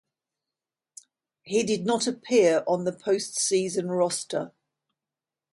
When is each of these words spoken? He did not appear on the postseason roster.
He 1.43 1.61
did 1.61 1.85
not 1.85 2.07
appear 2.07 2.63
on 2.65 2.85
the 2.85 2.91
postseason 2.91 3.95
roster. 3.95 4.51